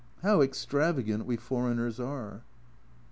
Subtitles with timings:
[0.23, 2.41] How extravagant we foreigners are